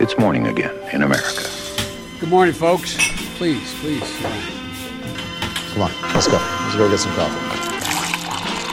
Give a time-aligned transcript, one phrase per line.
[0.00, 1.42] It's morning again in America.
[2.20, 2.94] Good morning, folks.
[3.36, 4.06] Please, please.
[5.74, 6.38] Come on, let's go.
[6.38, 7.42] Let's go get some coffee.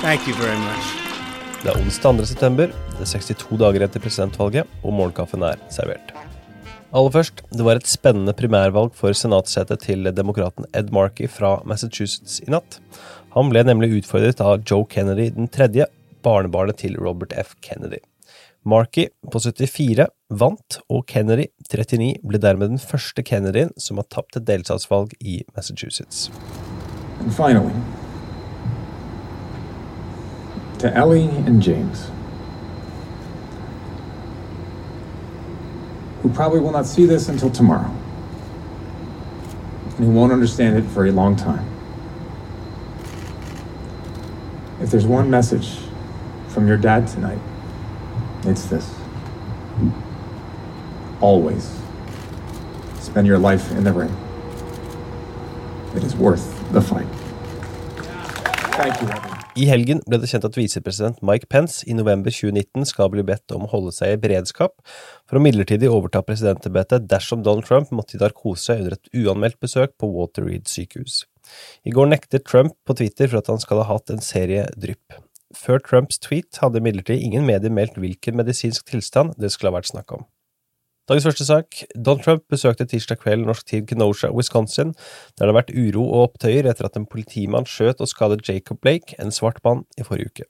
[0.05, 0.85] Thank you very much.
[1.63, 2.25] Det er onsdag 2.
[2.29, 6.13] september, det er 62 dager etter presidentvalget, og morgenkaffen er servert.
[6.93, 12.37] Aller først, det var et spennende primærvalg for senatssetet til demokraten Ed Markey fra Massachusetts
[12.45, 12.77] i natt.
[13.33, 15.89] Han ble nemlig utfordret av Joe Kennedy den tredje,
[16.21, 17.57] barnebarnet til Robert F.
[17.65, 18.05] Kennedy.
[18.65, 24.37] Markey på 74 vant, og Kennedy 39 ble dermed den første Kennedyen som har tapt
[24.39, 26.31] et delstatsvalg i Massachusetts.
[27.19, 27.73] And finally,
[30.79, 32.09] to Ellie and James,
[36.21, 37.91] who probably will not see this until tomorrow,
[39.97, 41.65] and who won't understand it for a long time.
[44.81, 45.77] If there's one message
[46.49, 47.39] from your dad tonight,
[48.47, 48.89] it's this.
[51.21, 51.69] Always
[52.99, 54.15] spend your life in the ring.
[55.95, 57.07] It is worth the fight.
[58.75, 59.35] Thank you.
[59.55, 63.53] I helgen ble det kjent at visepresident Mike Pence i november 2019 skal bli bedt
[63.55, 64.73] om å holde seg i beredskap
[65.23, 69.95] for å midlertidig overta presidentembetet dersom Donald Trump måtte i narkose under et uanmeldt besøk
[69.95, 71.21] på Walter Reed sykehus.
[71.87, 75.21] I går nektet Trump på Twitter for at han skal ha hatt en serie drypp.
[75.65, 79.89] Før Trumps tweet hadde imidlertid ingen medier meldt hvilken medisinsk tilstand det skulle ha vært
[79.89, 80.25] snakk om.
[81.09, 81.79] Dagens første sak.
[82.05, 84.93] Don Trump besøkte tirsdag kveld norsk tid Kenosha, Wisconsin,
[85.37, 88.81] der det har vært uro og opptøyer etter at en politimann skjøt og skadet Jacob
[88.81, 90.47] Blake, en svart mann, i forrige uke.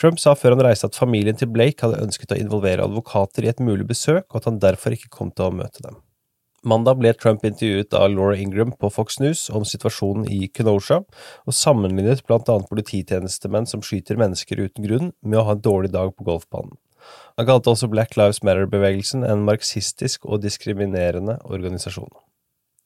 [0.00, 3.52] Trump sa før han reiste at familien til Blake hadde ønsket å involvere advokater i
[3.52, 6.00] et mulig besøk, og at han derfor ikke kom til å møte dem.
[6.64, 11.02] Mandag ble Trump intervjuet av Laura Ingram på Fox News om situasjonen i Kenosha,
[11.44, 15.92] og sammenlignet blant annet polititjenestemenn som skyter mennesker uten grunn, med å ha en dårlig
[15.92, 16.78] dag på golfbanen.
[17.36, 22.08] Han kalte også Black Lives Matter-bevegelsen en marxistisk og diskriminerende organisasjon.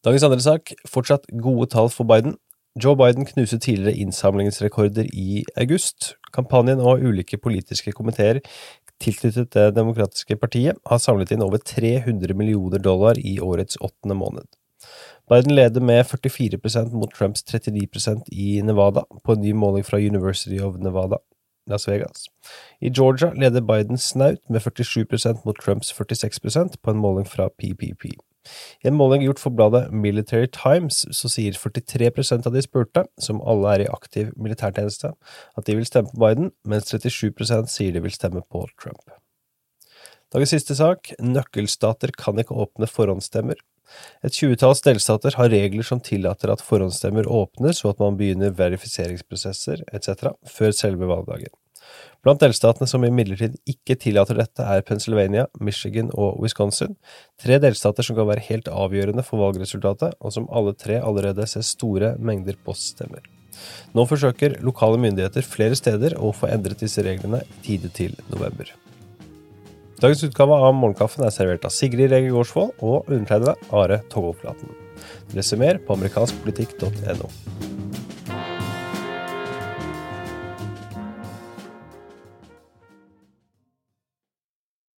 [0.03, 2.35] Dagens andre sak, fortsatt gode tall for Biden.
[2.83, 6.17] Joe Biden knuste tidligere innsamlingsrekorder i august.
[6.35, 8.43] Kampanjen og ulike politiske komiteer
[9.03, 14.47] tilknyttet Det demokratiske partiet har samlet inn over 300 millioner dollar i årets åttende måned.
[15.29, 20.61] Biden leder med 44% mot Trumps 39% i Nevada, på en ny måling fra University
[20.61, 21.19] of Nevada.
[21.69, 22.25] Las Vegas.
[22.81, 28.15] I Georgia leder Biden snaut med 47% mot Trumps 46% på en måling fra PPP.
[28.85, 33.43] I en måling gjort for bladet Military Times så sier 43% av de spurte, som
[33.43, 35.15] alle er i aktiv militærtjeneste,
[35.59, 39.17] at de vil stemme på Biden, mens 37% sier de vil stemme på Trump.
[40.35, 43.57] Dagens siste sak, nøkkelstater kan ikke åpne forhåndsstemmer.
[44.27, 49.87] Et tjuetalls delstater har regler som tillater at forhåndsstemmer åpnes og at man begynner verifiseringsprosesser
[49.97, 50.35] etc.
[50.45, 51.55] før selve valgdagen.
[52.27, 56.97] Blant delstatene som imidlertid ikke tillater dette, er Pennsylvania, Michigan og Wisconsin,
[57.39, 61.67] tre delstater som kan være helt avgjørende for valgresultatet, og som alle tre allerede ser
[61.67, 63.23] store mengder poststemmer.
[63.95, 68.71] Nå forsøker lokale myndigheter flere steder å få endret disse reglene i tide til november.
[69.99, 74.71] Dagens utgave av Morgenkaffen er servert av Sigrid Rege Gårdsvold og undertegnede Are Togoflaten.
[75.35, 77.33] Les mer på amerikanskpolitikk.no.